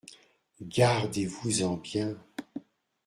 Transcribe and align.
Gardez-vous-en 0.63 1.77
bien! 1.77 2.15